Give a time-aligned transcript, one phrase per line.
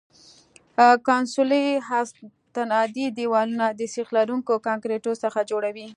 [1.07, 1.63] کنسولي
[1.99, 5.87] استنادي دیوالونه د سیخ لرونکي کانکریټو څخه جوړیږي